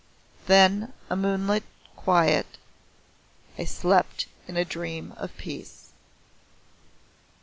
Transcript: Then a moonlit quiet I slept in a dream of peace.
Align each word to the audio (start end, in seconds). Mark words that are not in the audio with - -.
Then 0.47 0.93
a 1.11 1.15
moonlit 1.15 1.63
quiet 1.95 2.47
I 3.59 3.65
slept 3.65 4.25
in 4.47 4.57
a 4.57 4.65
dream 4.65 5.13
of 5.15 5.37
peace. 5.37 5.91